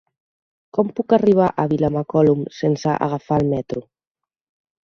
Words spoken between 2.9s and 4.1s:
agafar el metro?